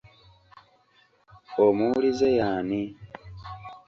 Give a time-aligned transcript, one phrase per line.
[1.65, 2.81] Omuwulize y'ani?